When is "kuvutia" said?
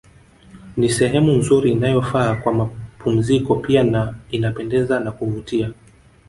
5.11-5.71